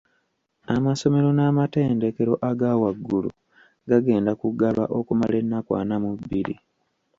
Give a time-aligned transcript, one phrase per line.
[0.75, 3.29] Amasomero n’amatendekero aga waggulu
[3.89, 6.55] gagenda kuggalwa okumala ennaku ana mu bbiri.